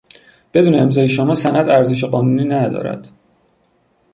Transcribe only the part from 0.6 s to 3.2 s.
امضای شما سند ارزش قانونی ندارد.